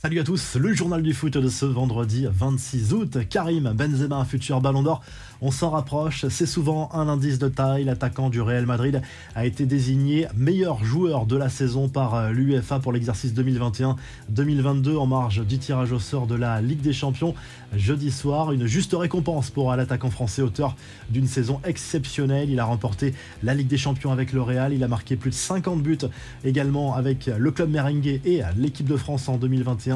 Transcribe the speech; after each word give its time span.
Salut 0.00 0.20
à 0.20 0.22
tous, 0.22 0.54
le 0.54 0.72
journal 0.72 1.02
du 1.02 1.12
foot 1.12 1.36
de 1.36 1.48
ce 1.48 1.66
vendredi 1.66 2.24
26 2.30 2.92
août. 2.92 3.18
Karim 3.28 3.72
Benzema, 3.72 4.24
futur 4.24 4.60
ballon 4.60 4.84
d'or, 4.84 5.02
on 5.40 5.50
s'en 5.50 5.70
rapproche, 5.70 6.24
c'est 6.28 6.46
souvent 6.46 6.88
un 6.92 7.08
indice 7.08 7.40
de 7.40 7.48
taille. 7.48 7.82
L'attaquant 7.82 8.30
du 8.30 8.40
Real 8.40 8.64
Madrid 8.64 9.02
a 9.34 9.44
été 9.44 9.66
désigné 9.66 10.28
meilleur 10.36 10.84
joueur 10.84 11.26
de 11.26 11.36
la 11.36 11.48
saison 11.48 11.88
par 11.88 12.30
l'UEFA 12.30 12.78
pour 12.78 12.92
l'exercice 12.92 13.32
2021-2022 13.34 14.96
en 14.98 15.06
marge 15.06 15.44
du 15.44 15.58
tirage 15.58 15.90
au 15.90 15.98
sort 15.98 16.28
de 16.28 16.36
la 16.36 16.60
Ligue 16.60 16.80
des 16.80 16.92
Champions. 16.92 17.34
Jeudi 17.74 18.12
soir, 18.12 18.52
une 18.52 18.66
juste 18.66 18.94
récompense 18.96 19.50
pour 19.50 19.74
l'attaquant 19.74 20.10
français, 20.10 20.42
auteur 20.42 20.76
d'une 21.10 21.26
saison 21.26 21.60
exceptionnelle. 21.64 22.50
Il 22.50 22.60
a 22.60 22.64
remporté 22.66 23.14
la 23.42 23.52
Ligue 23.52 23.66
des 23.66 23.78
Champions 23.78 24.12
avec 24.12 24.32
le 24.32 24.42
Real, 24.42 24.72
il 24.72 24.84
a 24.84 24.88
marqué 24.88 25.16
plus 25.16 25.30
de 25.30 25.34
50 25.34 25.82
buts 25.82 25.98
également 26.44 26.94
avec 26.94 27.26
le 27.26 27.50
club 27.50 27.70
merengue 27.70 28.20
et 28.24 28.42
l'équipe 28.56 28.86
de 28.86 28.96
France 28.96 29.28
en 29.28 29.38
2021. 29.38 29.87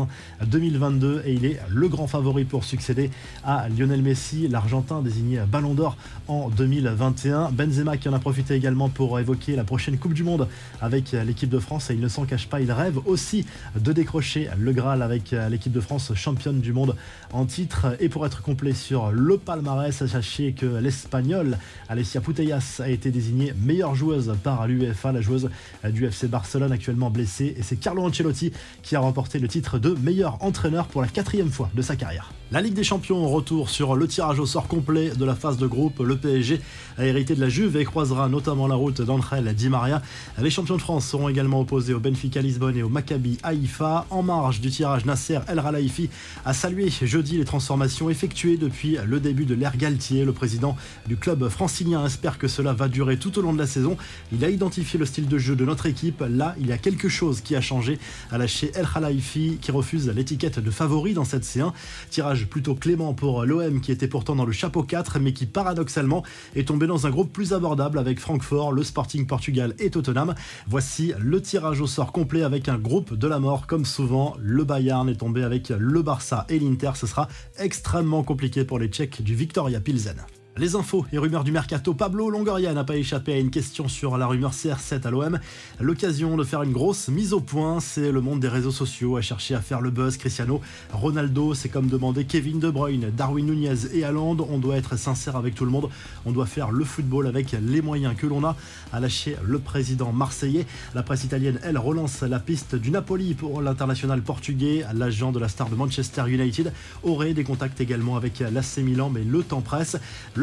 2022 0.45 1.23
et 1.25 1.33
il 1.33 1.45
est 1.45 1.61
le 1.69 1.89
grand 1.89 2.07
favori 2.07 2.45
pour 2.45 2.65
succéder 2.65 3.11
à 3.45 3.69
Lionel 3.69 4.03
Messi, 4.03 4.49
l'Argentin 4.49 5.03
désigné 5.03 5.41
Ballon 5.51 5.75
d'Or 5.75 5.97
en 6.29 6.49
2021. 6.51 7.51
Benzema 7.53 7.97
qui 7.97 8.09
en 8.09 8.13
a 8.13 8.19
profité 8.19 8.55
également 8.55 8.89
pour 8.89 9.19
évoquer 9.19 9.57
la 9.57 9.65
prochaine 9.65 9.99
Coupe 9.99 10.15
du 10.15 10.25
Monde 10.25 10.49
avec 10.81 11.13
l'équipe 11.13 11.49
de 11.49 11.59
France 11.59 11.91
et 11.91 11.95
il 11.95 12.01
ne 12.01 12.09
s'en 12.09 12.25
cache 12.25 12.49
pas, 12.49 12.61
il 12.61 12.71
rêve 12.73 12.99
aussi 13.07 13.47
de 13.79 13.93
décrocher 13.93 14.49
le 14.59 14.73
Graal 14.73 15.03
avec 15.03 15.35
l'équipe 15.51 15.73
de 15.73 15.81
France 15.81 16.13
championne 16.15 16.61
du 16.61 16.73
monde 16.73 16.97
en 17.33 17.47
titre. 17.47 17.97
Et 18.01 18.09
pour 18.09 18.27
être 18.27 18.43
complet 18.43 18.73
sur 18.73 19.11
le 19.11 19.39
palmarès, 19.39 20.05
sachez 20.07 20.53
que 20.53 20.67
l'Espagnol 20.67 21.59
Alessia 21.89 22.21
Putellas 22.21 22.81
a 22.83 22.89
été 22.89 23.11
désignée 23.11 23.55
meilleure 23.63 23.95
joueuse 23.95 24.35
par 24.43 24.67
l'UEFA, 24.67 25.13
la 25.13 25.21
joueuse 25.21 25.51
du 25.91 26.07
FC 26.07 26.29
Barcelone 26.29 26.73
actuellement 26.73 27.11
blessée 27.11 27.55
et 27.57 27.63
c'est 27.63 27.77
Carlo 27.77 28.03
Ancelotti 28.03 28.53
qui 28.83 28.97
a 28.97 29.01
remporté 29.01 29.39
le 29.39 29.49
titre 29.49 29.79
de 29.83 29.97
meilleur 30.01 30.39
entraîneur 30.43 30.87
pour 30.87 31.03
la 31.03 31.09
quatrième 31.09 31.51
fois 31.51 31.69
de 31.75 31.83
sa 31.83 31.97
carrière. 31.97 32.33
La 32.53 32.61
Ligue 32.61 32.75
des 32.75 32.85
Champions 32.85 33.27
retour 33.31 33.71
sur 33.71 33.97
le 33.97 34.07
tirage 34.07 34.39
au 34.39 34.45
sort 34.45 34.69
complet 34.69 35.09
de 35.17 35.25
la 35.25 35.35
phase 35.35 35.57
de 35.57 35.67
groupe. 35.67 36.01
Le 36.01 36.19
PSG 36.19 36.61
a 36.99 37.07
hérité 37.07 37.35
de 37.35 37.41
la 37.41 37.49
Juve 37.49 37.79
et 37.79 37.85
croisera 37.85 38.29
notamment 38.29 38.67
la 38.67 38.75
route 38.75 39.01
d'André 39.01 39.41
Di 39.55 39.71
Maria. 39.71 40.03
Les 40.39 40.51
champions 40.51 40.77
de 40.77 40.83
France 40.83 41.07
seront 41.07 41.31
également 41.31 41.63
opposés 41.63 41.95
au 41.95 41.99
Benfica 41.99 42.43
Lisbonne 42.43 42.77
et 42.77 42.83
au 42.83 42.91
Maccabi 42.91 43.39
Haïfa. 43.43 44.05
En 44.11 44.23
marge 44.23 44.61
du 44.61 44.69
tirage, 44.69 45.07
Nasser 45.07 45.39
El 45.49 45.61
Ralaifi 45.61 46.11
a 46.45 46.53
salué 46.53 46.91
jeudi 46.91 47.39
les 47.39 47.47
transformations 47.47 48.11
effectuées 48.11 48.59
depuis 48.59 48.99
le 49.03 49.19
début 49.19 49.47
de 49.47 49.55
l'ère 49.55 49.79
Galtier. 49.79 50.27
Le 50.27 50.33
président 50.35 50.77
du 51.09 51.17
club 51.17 51.49
francilien 51.49 52.05
espère 52.05 52.37
que 52.37 52.49
cela 52.49 52.75
va 52.75 52.89
durer 52.89 53.17
tout 53.17 53.39
au 53.39 53.43
long 53.43 53.55
de 53.55 53.59
la 53.59 53.67
saison. 53.67 53.97
Il 54.31 54.45
a 54.45 54.51
identifié 54.51 54.99
le 54.99 55.07
style 55.07 55.27
de 55.27 55.39
jeu 55.39 55.57
de 55.57 55.65
notre 55.65 55.87
équipe. 55.87 56.23
Là, 56.29 56.55
il 56.61 56.67
y 56.67 56.73
a 56.73 56.79
quelque 56.79 57.09
chose 57.09 57.41
qui 57.41 57.57
a 57.57 57.63
changé, 57.63 57.99
a 58.31 58.37
lâché 58.37 58.73
El 58.75 58.85
Ralaifi 58.85 59.57
qui 59.59 59.71
refuse 59.73 60.09
l'étiquette 60.09 60.59
de 60.59 60.71
favori 60.71 61.15
dans 61.15 61.25
cette 61.25 61.45
C1. 61.45 61.73
Tirage 62.11 62.47
plutôt 62.47 62.75
clément 62.75 63.15
pour 63.15 63.45
l'OM 63.45 63.81
qui 63.81 63.91
était 63.91 64.09
pourtant 64.09 64.37
dans 64.37 64.45
le 64.45 64.53
chapeau 64.53 64.83
4 64.83 65.19
mais 65.19 65.33
qui 65.33 65.47
paradoxalement 65.47 66.23
est 66.55 66.69
tombé 66.69 66.87
dans 66.87 67.07
un 67.07 67.11
groupe 67.11 67.33
plus 67.33 67.53
abordable 67.53 67.99
avec 67.99 68.21
Francfort, 68.21 68.73
le 68.73 68.83
Sporting 68.85 69.27
Portugal 69.27 69.75
et 69.79 69.91
Tottenham. 69.91 70.35
Voici 70.69 71.13
le 71.19 71.41
tirage 71.41 71.81
au 71.81 71.87
sort 71.87 72.13
complet 72.13 72.43
avec 72.43 72.69
un 72.69 72.79
groupe 72.79 73.15
de 73.15 73.27
la 73.27 73.39
mort 73.39 73.67
comme 73.67 73.85
souvent. 73.85 74.37
Le 74.39 74.65
Bayern 74.65 75.09
est 75.09 75.17
tombé 75.17 75.43
avec 75.43 75.71
le 75.71 76.03
Barça 76.03 76.47
et 76.49 76.59
l'Inter. 76.59 76.93
Ce 76.95 77.07
sera 77.07 77.29
extrêmement 77.59 78.23
compliqué 78.23 78.65
pour 78.65 78.79
les 78.79 78.89
Tchèques 78.89 79.23
du 79.23 79.35
Victoria 79.35 79.81
Pilsen. 79.81 80.17
Les 80.59 80.77
infos 80.77 81.07
et 81.11 81.17
rumeurs 81.17 81.45
du 81.45 81.51
mercato, 81.51 81.95
Pablo 81.95 82.29
Longoria 82.29 82.75
n'a 82.75 82.85
pas 82.85 82.99
échappé 82.99 83.33
à 83.33 83.39
une 83.39 83.51
question 83.51 83.89
sur 83.89 84.19
la 84.19 84.27
rumeur 84.27 84.53
CR7 84.53 85.07
à 85.07 85.11
l'OM. 85.11 85.41
L'occasion 85.81 86.37
de 86.37 86.45
faire 86.45 86.63
une 86.63 86.73
grosse 86.73 87.09
mise 87.09 87.33
au 87.33 87.41
point, 87.41 87.81
c'est 87.81 88.13
le 88.13 88.21
monde 88.21 88.41
des 88.41 88.49
réseaux 88.49 88.71
sociaux 88.71 89.17
à 89.17 89.23
chercher 89.23 89.55
à 89.55 89.63
faire 89.63 89.81
le 89.81 89.89
buzz. 89.89 90.19
Cristiano 90.19 90.61
Ronaldo, 90.93 91.55
c'est 91.55 91.71
comme 91.71 91.87
demander 91.87 92.27
Kevin 92.27 92.61
De 92.61 92.69
Bruyne, 92.69 93.11
Darwin 93.17 93.47
Nunez 93.47 93.95
et 93.95 94.05
Haaland. 94.05 94.37
On 94.51 94.59
doit 94.59 94.77
être 94.77 94.99
sincère 94.99 95.37
avec 95.37 95.55
tout 95.55 95.65
le 95.65 95.71
monde, 95.71 95.89
on 96.27 96.33
doit 96.33 96.45
faire 96.45 96.71
le 96.71 96.85
football 96.85 97.27
avec 97.27 97.53
les 97.53 97.81
moyens 97.81 98.15
que 98.15 98.27
l'on 98.27 98.45
a, 98.45 98.55
a 98.93 99.01
lâché 99.01 99.37
le 99.43 99.59
président 99.59 100.13
marseillais. 100.13 100.67
La 100.95 101.03
presse 101.03 101.25
italienne, 101.25 101.61
elle, 101.63 101.79
relance 101.79 102.21
la 102.21 102.41
piste 102.41 102.75
du 102.75 102.91
Napoli 102.91 103.33
pour 103.33 103.63
l'international 103.63 104.21
portugais. 104.21 104.85
L'agent 104.95 105.33
de 105.33 105.39
la 105.39 105.49
star 105.49 105.71
de 105.71 105.77
Manchester 105.77 106.25
United 106.29 106.75
aurait 107.05 107.33
des 107.33 107.43
contacts 107.43 107.81
également 107.81 108.17
avec 108.17 108.41
l'AC 108.41 108.85
Milan, 108.85 109.09
mais 109.09 109.25
le 109.25 109.43
temps 109.43 109.63
presse. 109.63 109.97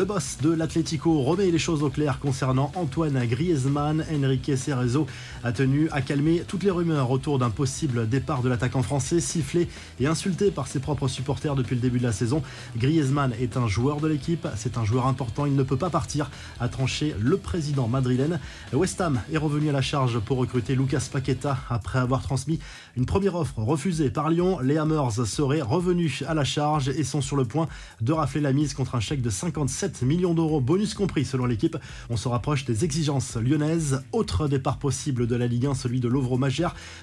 Boss 0.05 0.37
de 0.41 0.51
l'Atlético 0.51 1.21
remet 1.23 1.51
les 1.51 1.57
choses 1.57 1.83
au 1.83 1.89
clair 1.89 2.19
concernant 2.19 2.71
Antoine 2.75 3.25
Griezmann. 3.25 4.05
Enrique 4.13 4.57
Cerezo 4.57 5.07
a 5.43 5.51
tenu 5.51 5.89
à 5.91 6.01
calmer 6.01 6.43
toutes 6.47 6.63
les 6.63 6.71
rumeurs 6.71 7.11
autour 7.11 7.39
d'un 7.39 7.49
possible 7.49 8.07
départ 8.07 8.41
de 8.41 8.49
l'attaquant 8.49 8.83
français, 8.83 9.19
sifflé 9.19 9.67
et 9.99 10.07
insulté 10.07 10.51
par 10.51 10.67
ses 10.67 10.79
propres 10.79 11.07
supporters 11.07 11.55
depuis 11.55 11.75
le 11.75 11.81
début 11.81 11.97
de 11.97 12.03
la 12.03 12.11
saison. 12.11 12.43
Griezmann 12.77 13.33
est 13.41 13.57
un 13.57 13.67
joueur 13.67 13.99
de 13.99 14.07
l'équipe, 14.07 14.47
c'est 14.55 14.77
un 14.77 14.85
joueur 14.85 15.07
important, 15.07 15.45
il 15.45 15.55
ne 15.55 15.63
peut 15.63 15.77
pas 15.77 15.89
partir, 15.89 16.29
a 16.59 16.69
tranché 16.69 17.15
le 17.19 17.37
président 17.37 17.87
madrilène. 17.87 18.39
West 18.73 19.01
Ham 19.01 19.19
est 19.33 19.37
revenu 19.37 19.69
à 19.69 19.73
la 19.73 19.81
charge 19.81 20.19
pour 20.19 20.37
recruter 20.37 20.75
Lucas 20.75 21.07
Paqueta 21.11 21.57
après 21.69 21.99
avoir 21.99 22.21
transmis 22.21 22.59
une 22.95 23.05
première 23.05 23.35
offre 23.35 23.59
refusée 23.59 24.09
par 24.09 24.29
Lyon. 24.29 24.59
Les 24.61 24.77
Hammers 24.77 25.25
seraient 25.25 25.61
revenus 25.61 26.23
à 26.27 26.33
la 26.33 26.43
charge 26.43 26.89
et 26.89 27.03
sont 27.03 27.21
sur 27.21 27.35
le 27.35 27.45
point 27.45 27.67
de 28.01 28.13
rafler 28.13 28.41
la 28.41 28.53
mise 28.53 28.73
contre 28.73 28.95
un 28.95 28.99
chèque 28.99 29.21
de 29.21 29.29
57 29.29 29.88
millions 30.01 30.33
d'euros, 30.33 30.61
bonus 30.61 30.93
compris 30.93 31.25
selon 31.25 31.45
l'équipe. 31.45 31.77
On 32.09 32.17
se 32.17 32.27
rapproche 32.27 32.65
des 32.65 32.85
exigences 32.85 33.35
lyonnaises. 33.35 34.03
Autre 34.11 34.47
départ 34.47 34.77
possible 34.77 35.27
de 35.27 35.35
la 35.35 35.47
Ligue 35.47 35.67
1, 35.67 35.75
celui 35.75 35.99
de 35.99 36.07
Lovro. 36.07 36.39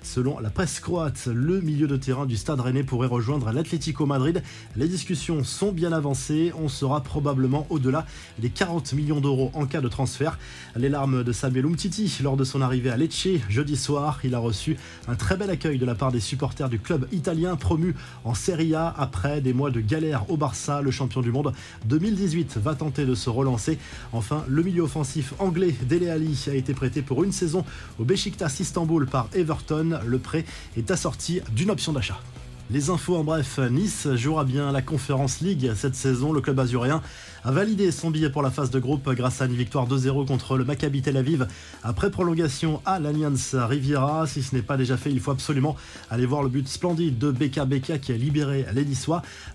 Selon 0.02 0.38
la 0.40 0.50
presse 0.50 0.80
croate, 0.80 1.26
le 1.26 1.60
milieu 1.60 1.86
de 1.86 1.96
terrain 1.96 2.26
du 2.26 2.36
Stade 2.36 2.60
Rennais 2.60 2.84
pourrait 2.84 3.06
rejoindre 3.06 3.52
l'Atlético 3.52 4.06
Madrid. 4.06 4.42
Les 4.76 4.88
discussions 4.88 5.44
sont 5.44 5.72
bien 5.72 5.92
avancées. 5.92 6.52
On 6.58 6.68
sera 6.68 7.02
probablement 7.02 7.66
au-delà 7.70 8.06
des 8.38 8.50
40 8.50 8.92
millions 8.94 9.20
d'euros 9.20 9.50
en 9.54 9.66
cas 9.66 9.80
de 9.80 9.88
transfert. 9.88 10.38
Les 10.74 10.88
larmes 10.88 11.24
de 11.24 11.32
Samuel 11.32 11.66
Umtiti 11.66 12.18
lors 12.22 12.36
de 12.36 12.44
son 12.44 12.62
arrivée 12.62 12.90
à 12.90 12.96
Lecce 12.96 13.28
jeudi 13.48 13.76
soir. 13.76 14.20
Il 14.24 14.34
a 14.34 14.38
reçu 14.38 14.76
un 15.08 15.16
très 15.16 15.36
bel 15.36 15.50
accueil 15.50 15.78
de 15.78 15.86
la 15.86 15.94
part 15.94 16.12
des 16.12 16.20
supporters 16.20 16.68
du 16.68 16.78
club 16.78 17.06
italien 17.12 17.56
promu 17.56 17.94
en 18.24 18.34
Serie 18.34 18.74
A 18.74 18.94
après 18.96 19.40
des 19.40 19.52
mois 19.52 19.70
de 19.70 19.80
galère 19.80 20.30
au 20.30 20.36
Barça. 20.36 20.80
Le 20.82 20.90
champion 20.90 21.20
du 21.20 21.32
monde 21.32 21.52
2018 21.86 22.58
va 22.58 22.74
tenter 22.76 23.04
de 23.04 23.14
se 23.14 23.30
relancer. 23.30 23.78
Enfin, 24.12 24.44
le 24.48 24.62
milieu 24.62 24.82
offensif 24.82 25.34
anglais 25.38 25.74
Dele 25.88 26.08
Ali 26.08 26.38
a 26.48 26.54
été 26.54 26.74
prêté 26.74 27.02
pour 27.02 27.24
une 27.24 27.32
saison 27.32 27.64
au 27.98 28.04
Besiktas 28.04 28.56
Istanbul 28.60 29.06
par 29.06 29.28
Everton. 29.34 29.98
Le 30.04 30.18
prêt 30.18 30.44
est 30.76 30.90
assorti 30.90 31.40
d'une 31.54 31.70
option 31.70 31.92
d'achat. 31.92 32.20
Les 32.68 32.90
infos 32.90 33.16
en 33.16 33.22
bref, 33.22 33.60
Nice 33.70 34.08
jouera 34.16 34.42
bien 34.42 34.72
la 34.72 34.82
Conférence 34.82 35.40
League 35.40 35.70
cette 35.76 35.94
saison. 35.94 36.32
Le 36.32 36.40
club 36.40 36.58
azuréen 36.58 37.00
a 37.46 37.52
validé 37.52 37.92
son 37.92 38.10
billet 38.10 38.28
pour 38.28 38.42
la 38.42 38.50
phase 38.50 38.70
de 38.72 38.80
groupe 38.80 39.08
grâce 39.14 39.40
à 39.40 39.46
une 39.46 39.54
victoire 39.54 39.86
2-0 39.86 40.26
contre 40.26 40.56
le 40.56 40.64
Maccabi 40.64 41.00
Tel 41.00 41.16
Aviv 41.16 41.46
après 41.84 42.10
prolongation 42.10 42.82
à 42.84 42.98
l'Allianz 42.98 43.54
Riviera. 43.54 44.26
Si 44.26 44.42
ce 44.42 44.52
n'est 44.52 44.62
pas 44.62 44.76
déjà 44.76 44.96
fait, 44.96 45.12
il 45.12 45.20
faut 45.20 45.30
absolument 45.30 45.76
aller 46.10 46.26
voir 46.26 46.42
le 46.42 46.48
but 46.48 46.66
splendide 46.66 47.18
de 47.18 47.30
Beka 47.30 47.64
Beka 47.64 47.98
qui 47.98 48.10
a 48.10 48.16
libéré 48.16 48.66
les. 48.74 48.84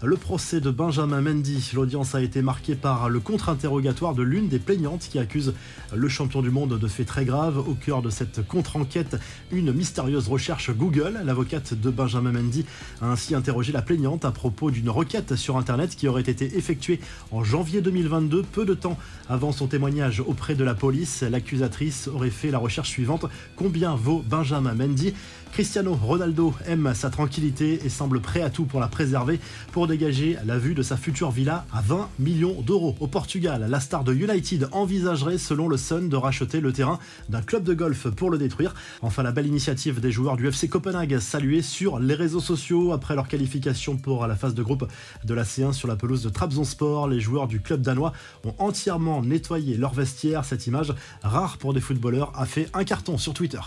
Le 0.04 0.16
procès 0.16 0.62
de 0.62 0.72
Benjamin 0.72 1.20
Mendy, 1.20 1.72
l'audience 1.74 2.16
a 2.16 2.22
été 2.22 2.42
marquée 2.42 2.76
par 2.76 3.10
le 3.10 3.20
contre-interrogatoire 3.20 4.16
de 4.16 4.24
l'une 4.24 4.48
des 4.48 4.60
plaignantes 4.60 5.10
qui 5.12 5.20
accuse 5.20 5.54
le 5.94 6.08
champion 6.08 6.42
du 6.42 6.50
monde 6.50 6.80
de 6.80 6.88
faits 6.88 7.08
très 7.08 7.26
graves. 7.26 7.58
Au 7.58 7.74
cœur 7.74 8.02
de 8.02 8.10
cette 8.10 8.48
contre-enquête, 8.48 9.18
une 9.52 9.74
mystérieuse 9.74 10.30
recherche 10.30 10.72
Google. 10.72 11.20
L'avocate 11.26 11.74
de 11.74 11.90
Benjamin 11.90 12.32
Mendy 12.32 12.64
a 13.02 13.08
ainsi 13.08 13.36
interrogé 13.36 13.74
la 13.74 13.82
plaignante 13.82 14.24
à 14.24 14.32
propos 14.32 14.72
d'une 14.72 14.90
requête 14.90 15.36
sur 15.36 15.58
Internet 15.58 15.98
qui 15.98 16.08
aurait 16.08 16.22
été 16.22 16.56
effectuée 16.56 17.02
en 17.32 17.44
janvier 17.44 17.81
2022, 17.82 18.44
peu 18.44 18.66
de 18.66 18.74
temps 18.74 18.98
avant 19.30 19.52
son 19.52 19.68
témoignage 19.68 20.22
auprès 20.22 20.56
de 20.56 20.64
la 20.64 20.74
police. 20.74 21.22
L'accusatrice 21.22 22.08
aurait 22.08 22.30
fait 22.30 22.52
la 22.52 22.58
recherche 22.58 22.90
suivante. 22.90 23.26
Combien 23.56 23.96
vaut 23.96 24.24
Benjamin 24.28 24.74
Mendy? 24.74 25.14
Cristiano 25.52 25.94
Ronaldo 25.94 26.54
aime 26.66 26.94
sa 26.96 27.10
tranquillité 27.10 27.82
et 27.84 27.90
semble 27.90 28.22
prêt 28.22 28.42
à 28.42 28.50
tout 28.50 28.64
pour 28.64 28.80
la 28.80 28.88
préserver 28.88 29.42
pour 29.74 29.86
dégager 29.86 30.38
la 30.46 30.58
vue 30.58 30.74
de 30.74 30.82
sa 30.82 30.96
future 30.96 31.30
villa 31.30 31.66
à 31.74 31.82
20 31.82 32.08
millions 32.20 32.62
d'euros. 32.62 32.96
Au 33.02 33.08
Portugal, 33.08 33.66
la 33.70 33.80
star 33.82 34.06
de 34.06 34.14
United 34.14 34.70
envisagerait, 34.72 35.38
selon 35.38 35.68
le 35.68 35.76
Sun, 35.76 36.08
de 36.08 36.16
racheter 36.16 36.62
le 36.62 36.72
terrain 36.72 37.00
d'un 37.28 37.42
club 37.42 37.64
de 37.64 37.74
golf 37.74 38.08
pour 38.10 38.30
le 38.30 38.38
détruire. 38.38 38.74
Enfin, 39.02 39.24
la 39.24 39.34
belle 39.34 39.48
initiative 39.48 40.00
des 40.00 40.12
joueurs 40.12 40.38
du 40.38 40.48
FC 40.48 40.70
Copenhague 40.70 41.20
saluée 41.20 41.62
sur 41.62 42.00
les 42.00 42.16
réseaux 42.16 42.40
sociaux 42.40 42.94
après 42.94 43.16
leur 43.16 43.28
qualification 43.28 43.98
pour 43.98 44.28
la 44.28 44.38
phase 44.38 44.56
de 44.56 44.64
groupe 44.64 44.88
de 45.26 45.34
la 45.34 45.44
C1 45.44 45.74
sur 45.74 45.90
la 45.90 45.98
pelouse 45.98 46.24
de 46.24 46.30
Trabzonspor. 46.30 47.10
Les 47.10 47.20
joueurs 47.20 47.48
du 47.48 47.60
club 47.62 47.82
danois 47.82 48.14
ont 48.46 48.54
entièrement 48.60 49.22
nettoyé 49.22 49.78
leur 49.78 49.94
vestiaire. 49.94 50.46
Cette 50.46 50.68
image, 50.68 50.94
rare 51.24 51.58
pour 51.58 51.74
des 51.74 51.82
footballeurs, 51.82 52.32
a 52.36 52.46
fait 52.46 52.70
un 52.74 52.84
carton 52.84 53.18
sur 53.18 53.34
Twitter. 53.34 53.60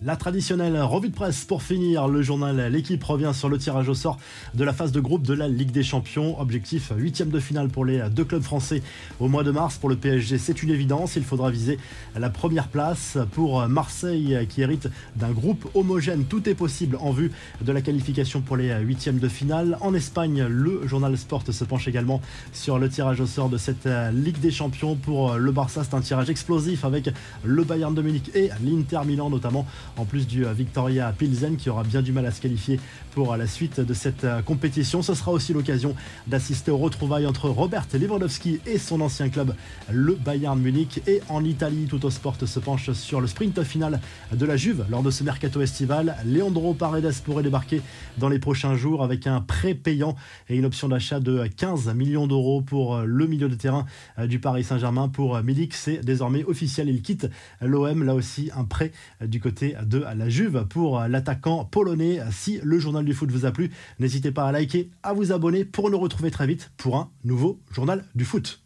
La 0.00 0.14
traditionnelle 0.14 0.80
revue 0.80 1.08
de 1.08 1.14
presse 1.14 1.44
pour 1.44 1.60
finir. 1.60 2.06
Le 2.06 2.22
journal 2.22 2.70
L'équipe 2.70 3.02
revient 3.02 3.32
sur 3.34 3.48
le 3.48 3.58
tirage 3.58 3.88
au 3.88 3.94
sort 3.94 4.16
de 4.54 4.62
la 4.62 4.72
phase 4.72 4.92
de 4.92 5.00
groupe 5.00 5.26
de 5.26 5.34
la 5.34 5.48
Ligue 5.48 5.72
des 5.72 5.82
Champions. 5.82 6.40
Objectif 6.40 6.92
huitième 6.96 7.30
de 7.30 7.40
finale 7.40 7.68
pour 7.68 7.84
les 7.84 8.08
deux 8.08 8.24
clubs 8.24 8.42
français 8.42 8.80
au 9.18 9.26
mois 9.26 9.42
de 9.42 9.50
mars. 9.50 9.76
Pour 9.76 9.88
le 9.88 9.96
PSG, 9.96 10.38
c'est 10.38 10.62
une 10.62 10.70
évidence. 10.70 11.16
Il 11.16 11.24
faudra 11.24 11.50
viser 11.50 11.80
la 12.16 12.30
première 12.30 12.68
place 12.68 13.18
pour 13.32 13.66
Marseille 13.66 14.46
qui 14.48 14.62
hérite 14.62 14.88
d'un 15.16 15.32
groupe 15.32 15.68
homogène. 15.74 16.26
Tout 16.26 16.48
est 16.48 16.54
possible 16.54 16.96
en 17.00 17.10
vue 17.10 17.32
de 17.60 17.72
la 17.72 17.80
qualification 17.80 18.40
pour 18.40 18.56
les 18.56 18.72
huitièmes 18.78 19.18
de 19.18 19.28
finale. 19.28 19.78
En 19.80 19.94
Espagne, 19.94 20.46
le 20.48 20.86
journal 20.86 21.18
Sport 21.18 21.42
se 21.50 21.64
penche 21.64 21.88
également 21.88 22.20
sur 22.52 22.78
le 22.78 22.88
tirage 22.88 23.20
au 23.20 23.26
sort 23.26 23.48
de 23.48 23.58
cette 23.58 23.88
Ligue 24.12 24.38
des 24.38 24.52
Champions. 24.52 24.94
Pour 24.94 25.34
le 25.34 25.50
Barça, 25.50 25.82
c'est 25.82 25.94
un 25.94 26.02
tirage 26.02 26.30
explosif 26.30 26.84
avec 26.84 27.10
le 27.42 27.64
Bayern 27.64 27.92
de 27.92 28.02
Munich 28.02 28.30
et 28.36 28.50
l'Inter 28.62 29.00
Milan 29.04 29.28
notamment 29.28 29.66
en 29.96 30.04
plus 30.04 30.26
du 30.26 30.46
euh, 30.46 30.52
Victoria 30.52 31.12
Pilsen 31.16 31.56
qui 31.56 31.70
aura 31.70 31.82
bien 31.82 32.02
du 32.02 32.12
mal 32.12 32.26
à 32.26 32.30
se 32.30 32.40
qualifier 32.40 32.80
pour 33.12 33.32
euh, 33.32 33.36
la 33.36 33.46
suite 33.46 33.80
de 33.80 33.94
cette 33.94 34.24
euh, 34.24 34.42
compétition. 34.42 35.02
Ce 35.02 35.14
sera 35.14 35.32
aussi 35.32 35.52
l'occasion 35.52 35.94
d'assister 36.26 36.70
aux 36.70 36.78
retrouvailles 36.78 37.26
entre 37.26 37.48
Robert 37.48 37.86
Lewandowski 37.92 38.60
et 38.66 38.78
son 38.78 39.00
ancien 39.00 39.28
club, 39.28 39.54
le 39.90 40.14
Bayern 40.14 40.58
Munich. 40.58 41.00
Et 41.06 41.20
en 41.28 41.44
Italie, 41.44 41.86
tout 41.88 42.04
au 42.04 42.10
sport 42.10 42.36
se 42.44 42.60
penche 42.60 42.92
sur 42.92 43.20
le 43.20 43.26
sprint 43.26 43.62
final 43.62 44.00
de 44.32 44.46
la 44.46 44.56
Juve 44.56 44.84
lors 44.90 45.02
de 45.02 45.10
ce 45.10 45.24
mercato 45.24 45.60
estival. 45.60 46.16
Leandro 46.24 46.74
Paredes 46.74 47.14
pourrait 47.24 47.42
débarquer 47.42 47.82
dans 48.18 48.28
les 48.28 48.38
prochains 48.38 48.76
jours 48.76 49.02
avec 49.02 49.26
un 49.26 49.40
prêt 49.40 49.74
payant 49.74 50.14
et 50.48 50.56
une 50.56 50.64
option 50.64 50.88
d'achat 50.88 51.20
de 51.20 51.46
15 51.46 51.92
millions 51.94 52.26
d'euros 52.26 52.62
pour 52.62 52.98
le 52.98 53.26
milieu 53.26 53.48
de 53.48 53.54
terrain 53.54 53.86
du 54.22 54.38
Paris 54.38 54.64
Saint-Germain. 54.64 55.08
Pour 55.08 55.42
Milik, 55.42 55.74
c'est 55.74 56.04
désormais 56.04 56.44
officiel. 56.44 56.88
Il 56.88 57.02
quitte 57.02 57.28
l'OM. 57.60 58.04
Là 58.04 58.14
aussi, 58.14 58.50
un 58.54 58.64
prêt 58.64 58.92
du 59.20 59.40
côté 59.40 59.74
de 59.82 59.98
la 59.98 60.28
Juve 60.28 60.66
pour 60.68 61.00
l'attaquant 61.00 61.64
polonais. 61.64 62.20
Si 62.30 62.60
le 62.62 62.78
journal 62.78 63.04
du 63.04 63.14
foot 63.14 63.30
vous 63.30 63.46
a 63.46 63.52
plu, 63.52 63.70
n'hésitez 63.98 64.32
pas 64.32 64.46
à 64.46 64.52
liker, 64.52 64.90
à 65.02 65.12
vous 65.12 65.32
abonner 65.32 65.64
pour 65.64 65.90
nous 65.90 65.98
retrouver 65.98 66.30
très 66.30 66.46
vite 66.46 66.70
pour 66.76 66.96
un 66.96 67.10
nouveau 67.24 67.60
journal 67.70 68.04
du 68.14 68.24
foot. 68.24 68.62